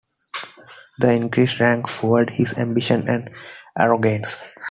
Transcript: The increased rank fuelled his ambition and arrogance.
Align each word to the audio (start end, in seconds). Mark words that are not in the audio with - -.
The 0.97 1.11
increased 1.11 1.59
rank 1.59 1.85
fuelled 1.85 2.31
his 2.31 2.57
ambition 2.57 3.07
and 3.07 3.29
arrogance. 3.77 4.41